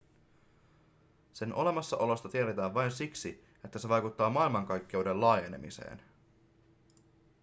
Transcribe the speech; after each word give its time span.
sen 1.33 1.53
olemassaolosta 1.53 2.29
tiedetään 2.29 2.73
vain 2.73 2.91
siksi 2.91 3.45
että 3.65 3.79
se 3.79 3.89
vaikuttaa 3.89 4.29
maailmankaikkeuden 4.29 5.21
laajenemiseen 5.21 6.01